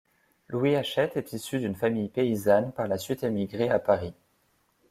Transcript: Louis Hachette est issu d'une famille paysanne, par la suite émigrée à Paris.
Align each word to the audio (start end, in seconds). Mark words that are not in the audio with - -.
Louis 0.47 0.75
Hachette 0.75 1.15
est 1.15 1.31
issu 1.31 1.59
d'une 1.59 1.75
famille 1.75 2.09
paysanne, 2.09 2.71
par 2.71 2.87
la 2.87 2.97
suite 2.97 3.21
émigrée 3.21 3.69
à 3.69 3.77
Paris. 3.77 4.15